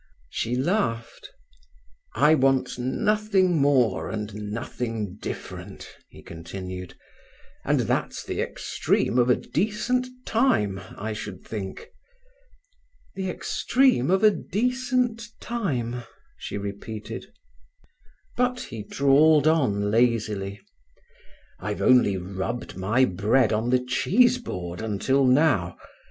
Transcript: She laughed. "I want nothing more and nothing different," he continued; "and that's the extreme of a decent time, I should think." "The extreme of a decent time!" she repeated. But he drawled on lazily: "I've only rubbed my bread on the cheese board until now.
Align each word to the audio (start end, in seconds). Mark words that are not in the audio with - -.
She 0.31 0.55
laughed. 0.55 1.29
"I 2.15 2.33
want 2.33 2.79
nothing 2.79 3.61
more 3.61 4.09
and 4.09 4.33
nothing 4.51 5.17
different," 5.21 5.87
he 6.09 6.23
continued; 6.23 6.95
"and 7.63 7.81
that's 7.81 8.23
the 8.23 8.41
extreme 8.41 9.19
of 9.19 9.29
a 9.29 9.35
decent 9.35 10.07
time, 10.25 10.81
I 10.97 11.13
should 11.13 11.45
think." 11.45 11.91
"The 13.13 13.29
extreme 13.29 14.09
of 14.09 14.23
a 14.23 14.31
decent 14.31 15.21
time!" 15.39 16.05
she 16.35 16.57
repeated. 16.57 17.27
But 18.35 18.59
he 18.61 18.81
drawled 18.81 19.45
on 19.47 19.91
lazily: 19.91 20.61
"I've 21.59 21.83
only 21.83 22.17
rubbed 22.17 22.75
my 22.75 23.05
bread 23.05 23.53
on 23.53 23.69
the 23.69 23.77
cheese 23.85 24.39
board 24.39 24.81
until 24.81 25.25
now. 25.27 25.77